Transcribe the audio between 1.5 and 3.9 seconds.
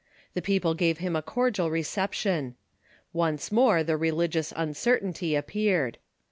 reception. Once more